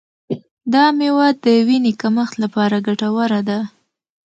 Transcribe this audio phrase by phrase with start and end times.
[0.73, 3.59] دا میوه د وینې کمښت لپاره ګټوره ده.